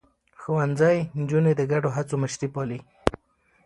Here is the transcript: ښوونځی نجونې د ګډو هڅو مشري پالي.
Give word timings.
ښوونځی 0.41 0.97
نجونې 1.19 1.53
د 1.57 1.61
ګډو 1.71 1.89
هڅو 1.97 2.15
مشري 2.23 2.47
پالي. 2.53 2.79